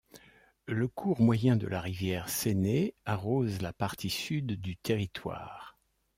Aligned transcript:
Le 0.65 0.87
cours 0.87 1.21
moyen 1.21 1.55
de 1.55 1.67
la 1.67 1.79
rivière 1.79 2.27
Sene 2.27 2.89
arrose 3.05 3.61
la 3.61 3.71
partie 3.71 4.09
sud 4.09 4.59
du 4.59 4.75
territoire. 4.75 5.77